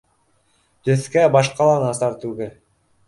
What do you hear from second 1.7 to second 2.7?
ла насар түгел